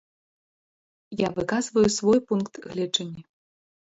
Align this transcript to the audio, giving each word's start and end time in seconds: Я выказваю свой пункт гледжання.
Я 1.19 1.29
выказваю 1.37 1.89
свой 1.97 2.19
пункт 2.31 2.53
гледжання. 2.71 3.23